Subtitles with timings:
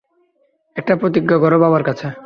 [0.75, 2.07] একটা প্রতিজ্ঞা করো বাবার কাছে।